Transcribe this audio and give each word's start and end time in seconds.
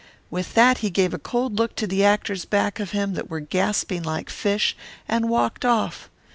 "With 0.31 0.55
that 0.55 0.79
he 0.79 0.89
gave 0.89 1.13
a 1.13 1.19
cold 1.19 1.59
look 1.59 1.75
to 1.75 1.85
the 1.85 2.03
actors 2.03 2.43
back 2.43 2.79
of 2.79 2.89
him 2.89 3.13
that 3.13 3.29
were 3.29 3.39
gasping 3.39 4.01
like 4.01 4.31
fish, 4.31 4.75
and 5.07 5.29
walked 5.29 5.63
off. 5.63 6.09